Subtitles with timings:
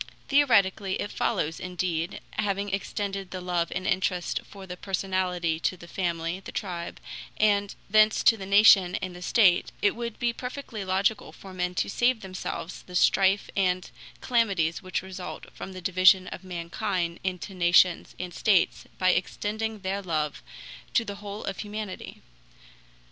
[0.29, 5.87] Theoretically it follows, indeed, having extended the love and interest for the personality to the
[5.87, 6.99] family, the tribe,
[7.37, 11.75] and thence to the nation and the state, it would be perfectly logical for men
[11.75, 13.91] to save themselves the strife and
[14.21, 20.01] calamities which result from the division of mankind into nations and states by extending their
[20.01, 20.41] love
[20.95, 22.23] to the whole of humanity.